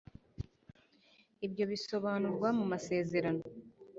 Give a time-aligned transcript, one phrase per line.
[1.45, 3.43] ibyo bisobanurwa mu masezerano